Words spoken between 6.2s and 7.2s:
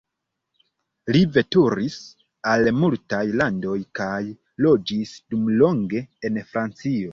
en Francio.